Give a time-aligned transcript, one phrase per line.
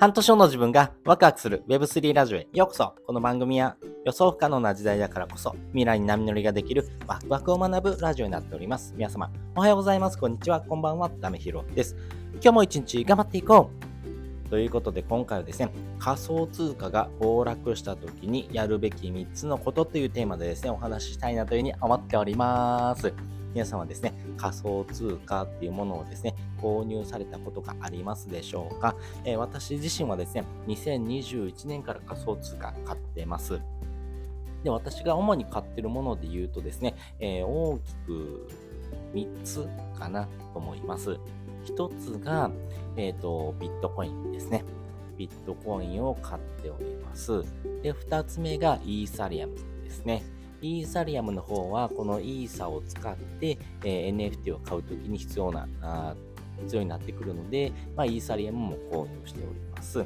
[0.00, 8.94] 半年後の自分がワクワクする Web3 ラジオへようこそこの番組は予想不可能な時代だからこそ未来に波乗りができるワクワクを学ぶラジオになっております。
[8.96, 10.16] 皆様おはようございます。
[10.16, 10.60] こんにちは。
[10.60, 11.10] こんばんは。
[11.18, 11.96] ダメヒロです。
[12.34, 13.72] 今日も一日頑張っていこ
[14.46, 23.12] うということで今回はですね、仮想通貨が暴落した時にやるべき3つのことというテーマでですね、お話ししたいなというふうに思っております。
[23.54, 33.60] 皆さんはですね、仮想通貨っていうものをですね、購入されたことがありますでしょうか、えー、私自身はですね、2021年から仮想通貨買ってます。
[34.64, 38.48] で、私が主に買ってるもので言うとですね、えー、大きく
[39.14, 41.18] 3つかなと思います。
[41.66, 42.50] 1つが、
[42.96, 44.64] えっ、ー、と、ビットコインですね。
[45.16, 47.42] ビットコインを買っております。
[47.82, 50.22] で、2つ目がイーサリアムですね。
[50.60, 56.14] イーサリアムの方は、このイーサを使って、え、NFT を買うときに必要な、あ
[56.62, 60.04] 必要になってくるので、まあ、イーサリアムも購入しております。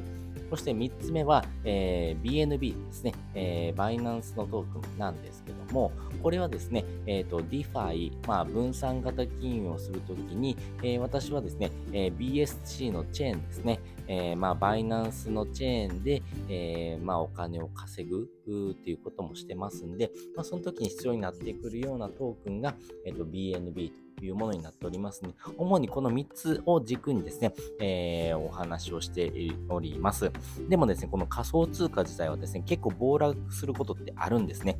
[0.53, 18.29] そして3つ目は、えー、BNB ですね、えー、バイナンスのトークンなんですけども、これはですね、えっ、ー、と、DeFi、まあ、分散型金融をするときに、えー、私はですね、えー、BSC のチェーンですね、えー、まあ、バイナンスのチェーンで、えー、まあ、お金を稼ぐ
[18.73, 22.75] っていうこともしてますんで、まあ、その時に必要になってくるようなトークンが、
[23.07, 29.31] えっ、ー、と、BNB というものになっておりますので、主にこの3つを軸にですね、えー、お話をして
[29.69, 30.31] おります。
[30.69, 34.79] でもですね、この仮想通貨自体はですね、結構暴落することってあるんですね。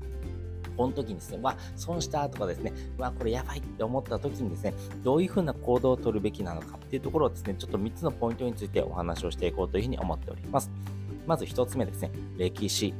[0.77, 10.71] この時にですね、わ、損したとかですね、わ、これやばいって思った時にですね、どういうふうな行動を取るべきなのかっていうところをですね、ちょっと3つのポイントについてお話をしていこうというふうに思っております。
[11.27, 12.93] まず1つ目ですね、歴史。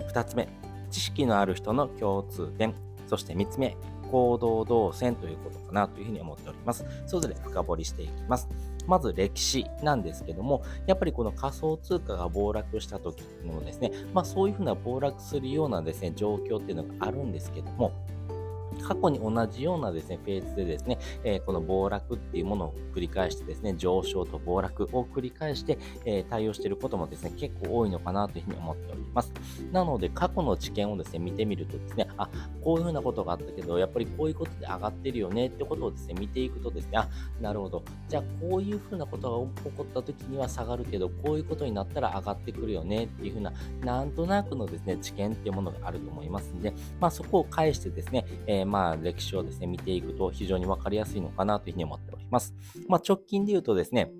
[0.00, 0.48] 2つ目、
[0.90, 2.74] 知識のある人の共通点。
[3.06, 3.76] そして3つ目、
[4.10, 6.84] 行動動線ということかなというふうに思っております。
[7.06, 8.48] それぞれ深掘りしていきます。
[8.86, 17.92] まず歴史なんですけども、やっぱりこの仮想通貨が暴落した時のですね、まあそういうふうな暴落するようなですね、状況っていうのがあるんですけども、
[18.88, 29.30] 過去に同じようなですね、フェーズでですね、えー、この暴落っていうものを繰り返してですね、上昇と暴落を繰り返して、えー、対応していることもですね、結構多いのかなというふうに思っております。
[29.72, 32.30] なので、過去の知見をですね、見てみるとですね、あ、
[32.64, 37.08] こういうふうなことがあったけど、やっぱりこういうことで上がってるよねってことをですね、見ていくとですね、あ、
[37.42, 37.82] なるほど。
[38.08, 52.54] じゃあ、こういうふうなことが起こった時には下がるけど、こういうことになったら上がってくるよねっていうふうな、なんとなくのですね、知見っていうものがあると思いますんで、まあそこを返してですね、えー、ままあ歴史をですね、見ていくと非常にわかりやすいのかなというふうに思っております。
[52.86, 54.12] まあ、直近で言うとですね、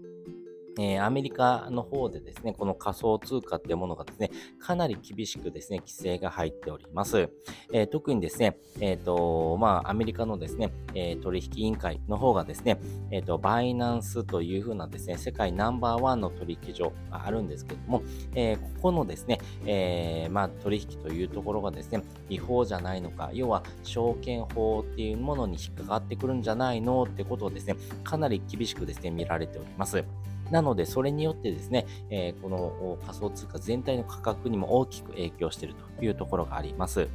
[0.78, 4.30] えー、アメリカの方でですね、この仮想通貨っていうものがですね、
[4.60, 7.28] かなり厳しくですね、規制が入っております。
[7.72, 12.78] えー、特にですね、えっ、ー、と、まあ、アメリカのですね、え取引委員会の方がですね、
[13.10, 18.02] えっ、と、バイナンスというふうなですね、世界ナンバーワンの取引所があるんですけども、
[18.34, 30.04] えここのですね、えまあ、取引というところがですね、違法じゃないのか、要は証券法っていうものに引っかかってくるんじゃないのってことをですね、かなり厳しくですね、見られております。
[30.50, 37.08] なので、それによってですね、え、この仮想通貨全体の価格にも大きく影響しているというところがあります。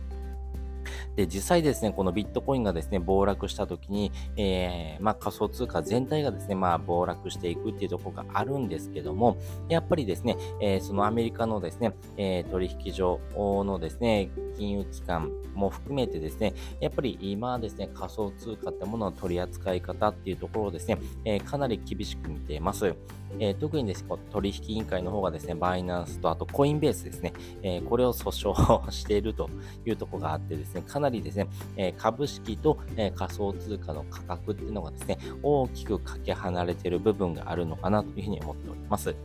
[1.16, 9.38] で、実際ですね、このビットコインがですね、暴落した時に、えー、まあ、仮想通貨全体がですね、まあ、暴落していくっていうところがあるんですけども、
[9.70, 22.96] やっぱりですね、えー、そのアメリカのですね、えー、取引所のですね、金融機関も含めてですね、やっぱり今ですね、仮想通貨ってものの取り扱い方っていうところをですね、えかなり厳しく見ています。
[23.40, 29.50] えー、特にですね、取引委員会の方がですね、バイナンスとあとコインベースですね、えー、これを訴訟 していると
[29.86, 31.48] いうところがあってですね、かなりですね、
[31.78, 39.16] え、株式と、え仮想通貨の価格っていうのがですね、大きくかけ離れている部分があるのかなというふうに思っております。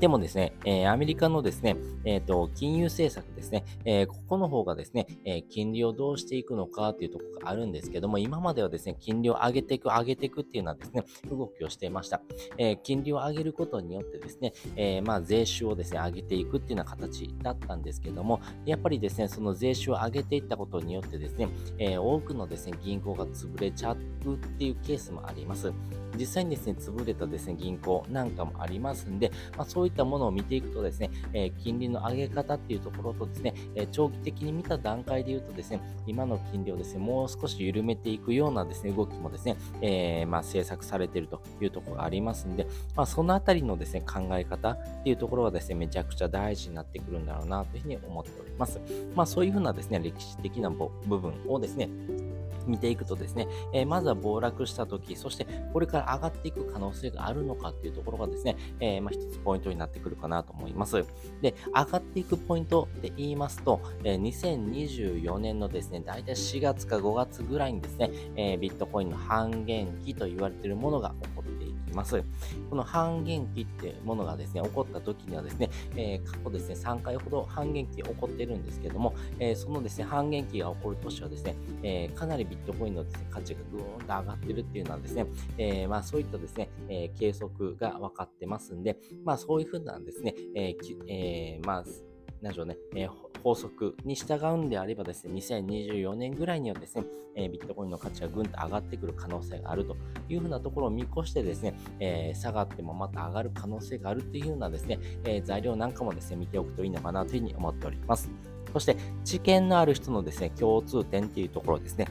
[0.00, 12.20] でもですね、えー、アメリカのですね、えっ、ー、と、金融政策ですね、えー、ここの方がですね、え金利をどうしていくのかっていうところがあるんですけども、今まではですね、金利を上げていく、上げていくっていうのはですね、動きをしていました。
[12.56, 25.72] え金利を上げることによってですね、えまあ、税収をですね、上げていくっていうような形だったんですけども、やっぱりですね、その税収を上げていったことによってですね、え多くのですね、銀行が潰れちゃうっていうケースもあります。
[26.16, 42.66] 実際にですね、潰れたですね、銀行なんかもありますんで、まあ、そういったものを見てていくとですね、えー、金利の上げ方っていうところとですね、えー、長期的に見た段階で言うとですね、今の金利をですね、もう少し緩めていくようなですね、動きもですね、えー、まあ、政策されているというところがありますんで、
[42.96, 48.80] まあ、そのあたりのですね、考え方っていうところがですね、めちゃくちゃ大事になってくるんだろうなというふうに思っております。
[49.14, 51.88] まあ、そういうふうなですね、歴史的な部分をですね、
[52.68, 61.04] 見ていくとですね、えー、まずは暴落した時、そしてこれから上がっていく可能性があるのかっていうところがですね、えー、まあ、一つポイントになってくるかなと思います。
[61.42, 71.37] で、上がっていくポイントで言いますと、えー、2024年のですね、大体4月か5月ぐらいにですね、えビットコインの半減期と言われているものが起こ
[71.88, 72.22] きます。
[72.70, 85.26] この半減期ってものがですね、起こった時にはですね、えー、過去ですね、3回ほど半減期起こってるんですけども、えー、そのですね、半減期が起こる年はですね、えー、かなりビットコインのです、ね、価値がぐーんと上がってるっていうのはですね、
[85.58, 90.76] えまあそういったですね、え計測が分かってますんで、まあそういうふうなんですね、え
[91.08, 91.84] えまあ、
[92.42, 97.04] なんでしょうね、えー法則に従うんであればですね、2024年ぐらいにはですね、
[97.34, 99.96] えー、ビットコインの価値がぐんと上がってくる可能性があると
[100.28, 108.30] いうふうなところを見越してですね、えー、下がってもまた上がる可能性があるっていうようなですね、え、材料なんかもですね、見ておくといいのかなというふうに思っております。
[108.72, 112.06] そして、知見のある人のですね、共通点っていうところですね。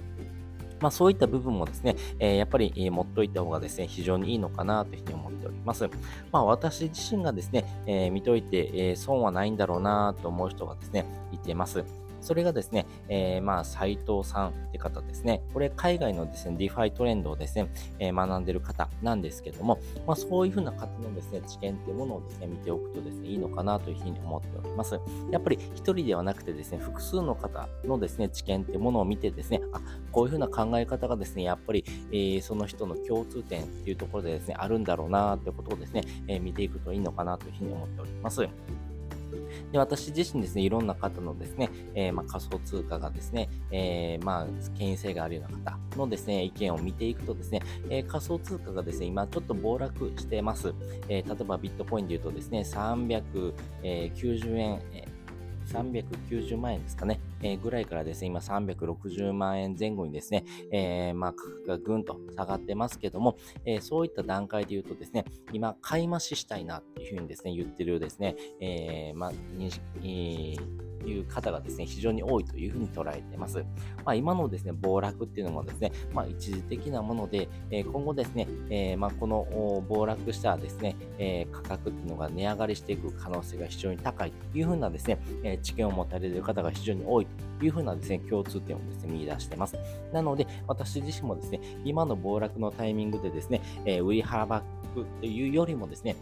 [0.80, 5.90] まあ、そういった部分もですね、え、やっぱり、え、持っておいた方がですね、非常にいいのかなというふうに思っております。
[6.32, 12.06] まあ、私自身がですね、え、見といて、え損はないんだろうなと思う人がですね、いています。
[12.28, 15.42] それがですね、えー、まあ、斉藤さんって方ですね。
[15.54, 17.70] これ、海外のですね、 DeFi トレンドをですね、
[18.00, 25.00] えー、学んでる方なんですけども、まあ、そういうふうな方のですね、知見っていうものをですね、見ておくとですね、いいのかなというふうに思っております。
[25.32, 29.80] やっぱり一人ではなくてですね、複数の方のですね、知見っていうものを見てですね、あ、
[30.12, 38.46] こういうふうな考え方がですね、やっぱり、えー、その人の共通点っていうところでですね、あるんだろうなってことをですね、え見ていくといいのかなというふうに思っております。
[39.72, 44.48] で私自身ですね、いろんな方のですね、えー、まあ、仮想通貨がですね、えー、まあ、
[44.78, 50.74] 権威性があるような方のですね、意見を見ていくとですね、えー、仮想通貨がですね、今ちょっと暴落してます。
[51.10, 54.82] え例えばビットコインで言うとですね、390円、
[55.68, 69.31] 390万円ですかね、えー、ぐらいからですね、今360万円前後にですね、えー、まあ価格がぐんと下がってますけども、え、そういった段階で言うとですね、今買い増ししたいなっていうふうにですね、言ってるようですね、え、まあ、
[70.01, 73.60] えー、いう方がですね、非常に多いというふうに捉えています。
[74.06, 87.28] まあ、今のですね、暴落っていうのもですね、まあ、一時的なもので、えー、今後ですね、えー、まあ、この暴落したですね、えー、価格っていうのが値上がりしていく可能性が非常に高いというふうなですね、え知見を持たれる方が非常に多い
[87.60, 89.78] というふうなですね、共通点をですね、見出しています。
[90.14, 94.64] なので、私自身もですね、今の暴落のタイミングでですね、え売り幅っ
[95.22, 96.16] ていうよりもですね、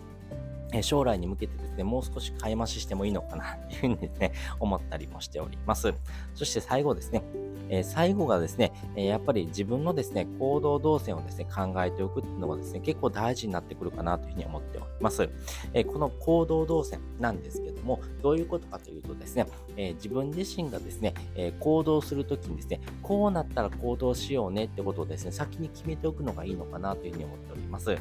[0.84, 5.94] 将来に向けてですね、もう少し買い増ししてもいいのかなっていうふうにですね、 思ったりもしております。
[6.34, 7.24] そして最後ですね、
[7.70, 15.30] え、最後がですね、え、やっぱり自分のですね、行動動線をですね、考えておくっていうのがですね、結構大事になってくるかなというふうに思っております。
[15.74, 19.48] え、この行動動線なんですけども、どういうことかというとですね、
[19.78, 27.98] え自分自身がですね、え行動するときにですね、こうなったら行動しようねってことをですね、先に決めておくのがいいのかなというふうに思っております。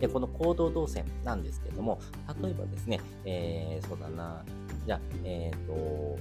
[0.00, 2.00] で、この行動動線なんですけども、
[2.42, 4.44] 例えばですね、えー、そうだな、
[4.86, 6.18] じゃあ、えっ、ー、と、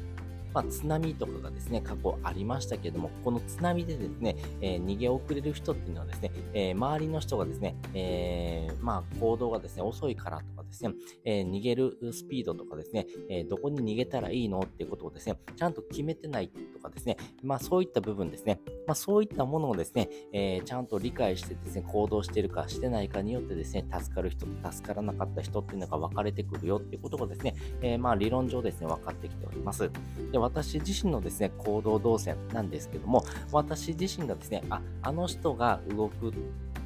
[0.53, 10.93] まあ、津波とかがですね、過去ありましたけれども、この津波でですね、えー、逃げ遅れる人っていうのはですね、えー、周りの人がですね、えー、まあ、行動がですね、遅いからとかですね、
[11.25, 29.89] え逃げるスピードとかですね、えどこに逃げたらいいのっていうことをですね、ちゃんと決めてないとかですね、まあ、そういった部分ですね、まあ、そういったものをですね、えちゃんと理解してですね、行動してるかしてないかによってですね、助かる人と助からなかった人っていうのが分かれてくるよっていうことがですね、えまあ、理論上ですね、分かってきております。
[30.31, 36.33] で私自身のですね、行動動線なんですけども、私自身がですね、あ、あの人が動く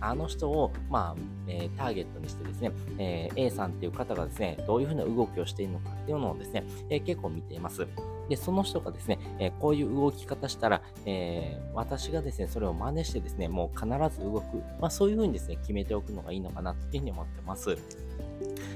[0.03, 7.87] あの人を、まあ、えー、ターゲットにしてですね、えー、A さんっていう方がですね、どういうふうな動きをしているのかっていうのをですね、えー、結構見ています。
[8.29, 14.57] で、その人がですね、えこういう動き方したら、え私がですね、それを真似してですね、もう必ず動く。
[14.79, 17.77] まあ、そういうふうにですね、決めておくのがいいのかなっていうふうに思ってます。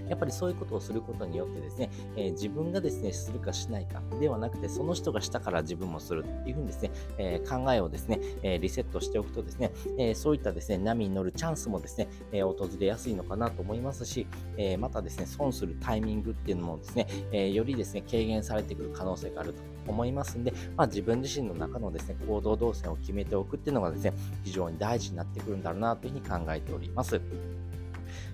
[0.10, 27.20] やっぱりそういうことをすることによってですね、えー、自分がですね、するかしないかではなくて、その人がしたから自分もするっていうふうにですね、えー、考えをですね、えー、リセットしておくとですね、えそういったですね、波に乗るチャンスもですね、え訪れやすいのかなと思いますし、えまたですね、損するタイミングっていうのもですね、えよりですね、軽減されてくる可能性があると思いますんで、まあ、自分自身の中のですね、行動動線を決めておくっていうのがですね、非常に大事になってくるんだろうなというふうに考えております。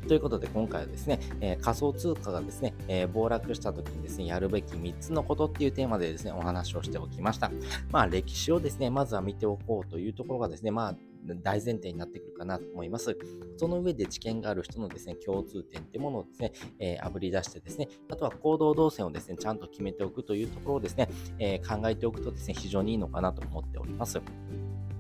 [0.07, 7.51] ということで今回はですね、えー、仮想通貨がですね、えー、暴落した時にですね、やるべき3つのことっていうテーマでですね、お話をしておきました。
[7.91, 10.95] まあ歴史をですね、まずは見ておこうというところがですね、まあ
[11.41, 13.17] 大前提になってくるかなと思います。
[13.57, 24.21] その上で知見がある人のですね、共通点ってものをですね、えー、あぶり出してですね、あとは行動動線をですね、ちゃんと決めておくというところをですね、えー、考えておくとですね、非常にいいのかなと思っております。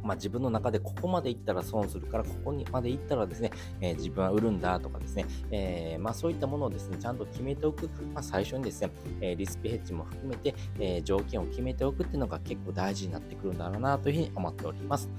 [0.03, 8.91] まあ、自分の中でここまで行ったら損するから、ここにまで行ったらですね、えー、自分は売るんだとかですね、えー、まあ、そういったものをですね、ちゃんと決めておく、まあ、最初にですね、
[9.21, 15.09] えリスクヘッジも含めて、え条件を決めておくっていうのが結構大事になってくるんだろうなというふうに思っております。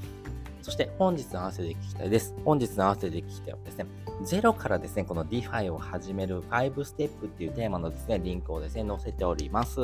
[0.64, 2.34] そして本日の合わせで聞きたいです。
[2.42, 3.86] 本日の合わせで聞きたいはですね、
[4.24, 9.78] ゼロからですね、この DeFi を始める5ステップっていうテーマのですね、リンクをですね、載せております。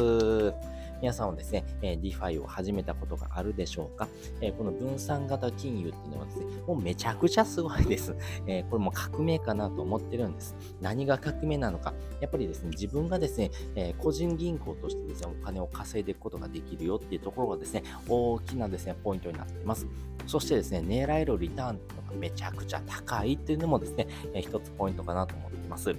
[1.01, 4.09] 皆さんはですね、え、DeFi を始めたことがあるでしょうか、
[4.41, 8.15] え、この分散型金融っていうのはですね、もうめちゃくちゃすごいです。
[8.47, 10.55] え、これも革命かなと思ってるんです。
[10.81, 11.95] 何が革命なのか？
[12.21, 19.87] やっぱりですね、自分がですね、え個人銀行としてですね、お金を稼いでいくことができるよっていうところがですね、大きなですね、ポイントになっています。
[20.27, 25.95] そしてですね、狙えるリターンっていうのがめちゃくちゃ高いっていうのもですね、え一つポイントかなと思っています。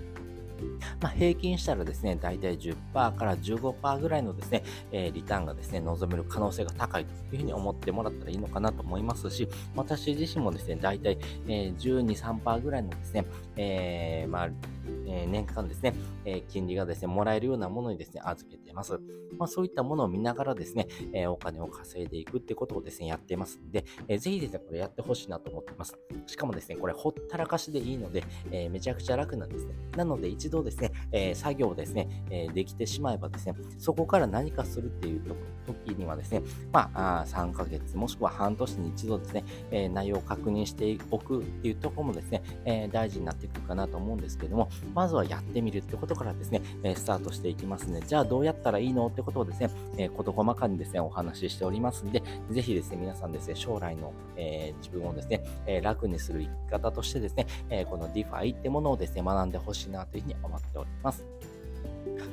[1.01, 13.25] まあ、平均したらですね、大体10%から15%ぐらいのですね、えー、リターンがですね、望める可能性が高いというふうに思ってもらったらいいのかなと思いますし、私自身もですね、大体、えー、12、3%ぐらいのですね、
[13.57, 14.49] えー、まあ、
[15.11, 15.93] え年間ですね、
[16.25, 18.99] え金利がですね、もらえるようなものにですね、預けています。
[19.37, 25.97] まあ、そういったものを見ながらですね、えお金を稼いでいくってことをですね、やってますんで、えー、ぜひですね、これやってほしいなと思っています。
[26.27, 29.73] しかもですね、これほったらかしでいいので、えめちゃくちゃ楽なんですね。
[29.95, 35.21] なので、一度ですね、え作業をですね、えできてしまえばですね、そこから何かするっていう
[35.65, 48.01] 時にはですね、まあ、あ3ヶ月もしくは半年に一度ですね、え内容を確認しておくっていうところもですね、え大事になってくるかなと思うんですけども、ままずはやってみるってことからですね、えスタートしていきますね。
[48.05, 61.25] じゃあどうやったらいいのってことをですね、えー、事細かにですね、お話ししておりますんで、ぜひですね、皆さんですね、将来の、え、自分をですね、え、楽にする生き方としてですね、えこの DeFi ってものをですね、学んでほしいなというふうに思っております。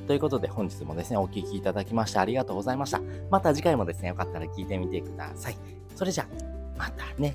[0.06, 3.00] ということで本日もですね、お聴きいただきましてありがとうございました。
[3.30, 5.56] また次回もですね、よかったら聞いてみてください。
[5.94, 7.34] それじゃあ、またね。